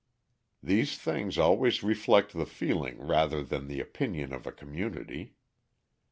These 0.63 0.97
things 0.97 1.37
always 1.37 1.83
reflect 1.83 2.33
the 2.33 2.47
feeling 2.47 3.05
rather 3.05 3.43
than 3.43 3.67
the 3.67 3.79
opinion 3.79 4.33
of 4.33 4.47
a 4.47 4.51
community. 4.51 5.35